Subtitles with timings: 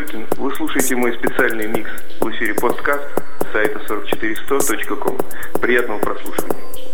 [0.00, 0.26] Золькин.
[0.36, 3.06] Вы слушаете мой специальный микс в эфире подкаст
[3.52, 5.18] сайта 44100.com.
[5.60, 6.89] Приятного прослушивания.